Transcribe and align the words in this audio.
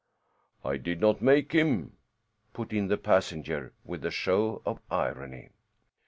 "I 0.65 0.77
did 0.77 0.99
not 0.99 1.21
make 1.21 1.51
him," 1.51 1.95
put 2.53 2.73
in 2.73 2.87
the 2.87 2.97
passenger, 2.97 3.71
with 3.85 4.03
a 4.03 4.09
show 4.09 4.63
of 4.65 4.79
irony. 4.89 5.51